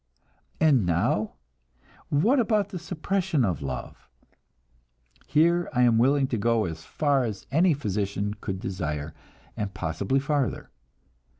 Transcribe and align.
And 0.59 0.83
now, 0.83 1.33
what 2.09 2.39
about 2.39 2.69
the 2.69 2.79
suppression 2.79 3.45
of 3.45 3.61
love? 3.61 4.09
Here 5.27 5.69
I 5.73 5.83
am 5.83 5.99
willing 5.99 6.25
to 6.29 6.39
go 6.39 6.65
as 6.65 6.83
far 6.83 7.23
as 7.23 7.45
any 7.51 7.75
physician 7.75 8.33
could 8.33 8.59
desire, 8.59 9.13
and 9.55 9.75
possibly 9.75 10.19
farther. 10.19 10.71